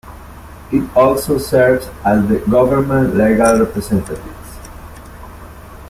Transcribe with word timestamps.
It 0.71 0.89
also 0.97 1.37
serves 1.37 1.85
as 2.03 2.27
the 2.27 2.39
government 2.49 3.15
legal 3.15 3.59
representatives. 3.59 4.57